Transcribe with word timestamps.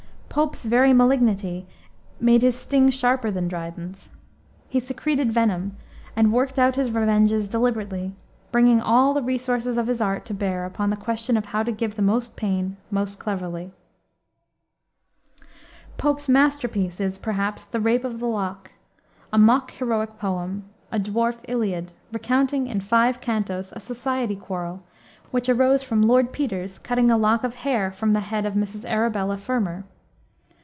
Pope's 0.33 0.63
very 0.63 0.93
malignity 0.93 1.67
made 2.17 2.41
his 2.41 2.55
sting 2.55 2.89
sharper 2.89 3.31
than 3.31 3.49
Dryden's. 3.49 4.11
He 4.69 4.79
secreted 4.79 5.33
venom, 5.33 5.75
and 6.15 6.31
worked 6.31 6.57
out 6.57 6.77
his 6.77 6.89
revenges 6.89 7.49
deliberately, 7.49 8.15
bringing 8.49 8.79
all 8.79 9.13
the 9.13 9.21
resources 9.21 9.77
of 9.77 9.87
his 9.87 9.99
art 9.99 10.23
to 10.27 10.33
bear 10.33 10.63
upon 10.63 10.89
the 10.89 10.95
question 10.95 11.35
of 11.35 11.47
how 11.47 11.63
to 11.63 11.71
give 11.73 11.95
the 11.97 12.01
most 12.01 12.37
pain 12.37 12.77
most 12.89 13.19
cleverly. 13.19 13.73
Pope's 15.97 16.29
masterpiece 16.29 17.01
is, 17.01 17.17
perhaps, 17.17 17.65
the 17.65 17.81
Rape 17.81 18.05
of 18.05 18.19
the 18.21 18.27
Lock, 18.27 18.71
a 19.33 19.37
mock 19.37 19.71
heroic 19.71 20.17
poem, 20.17 20.63
a 20.93 20.97
"dwarf 20.97 21.39
Iliad," 21.49 21.91
recounting, 22.13 22.67
in 22.67 22.79
five 22.79 23.19
cantos, 23.19 23.73
a 23.73 23.81
society 23.81 24.37
quarrel, 24.37 24.81
which 25.31 25.49
arose 25.49 25.83
from 25.83 26.01
Lord 26.01 26.31
Petre's 26.31 26.79
cutting 26.79 27.11
a 27.11 27.17
lock 27.17 27.43
of 27.43 27.55
hair 27.55 27.91
from 27.91 28.13
the 28.13 28.21
head 28.31 28.45
of 28.45 28.53
Mrs. 28.53 28.85
Arabella 28.89 29.37
Fermor. 29.37 29.83